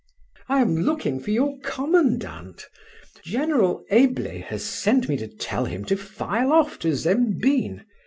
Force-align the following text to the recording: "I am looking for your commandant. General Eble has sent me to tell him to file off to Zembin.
"I 0.49 0.61
am 0.61 0.77
looking 0.77 1.19
for 1.19 1.29
your 1.29 1.59
commandant. 1.59 2.65
General 3.23 3.83
Eble 3.91 4.39
has 4.47 4.65
sent 4.65 5.07
me 5.07 5.15
to 5.17 5.27
tell 5.27 5.65
him 5.65 5.85
to 5.85 5.95
file 5.95 6.51
off 6.51 6.79
to 6.79 6.95
Zembin. 6.95 7.85